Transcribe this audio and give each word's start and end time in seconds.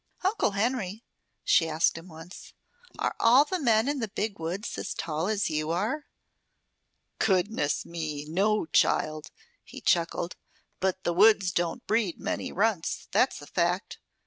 "Uncle 0.23 0.53
Henry," 0.53 1.03
she 1.43 1.69
asked 1.69 1.95
him 1.95 2.07
once, 2.07 2.55
"are 2.97 3.15
all 3.19 3.45
the 3.45 3.59
men 3.59 3.87
in 3.87 3.99
the 3.99 4.07
Big 4.07 4.39
Woods 4.39 4.75
as 4.79 4.95
tall 4.95 5.27
as 5.27 5.47
you 5.47 5.69
are?" 5.69 6.07
"Goodness 7.19 7.85
me! 7.85 8.25
No, 8.27 8.65
child," 8.65 9.29
he 9.63 9.79
chuckled. 9.79 10.35
"But 10.79 11.03
the 11.03 11.13
woods 11.13 11.51
don't 11.51 11.85
breed 11.85 12.19
many 12.19 12.51
runts, 12.51 13.07
that's 13.11 13.43
a 13.43 13.45
fact. 13.45 13.99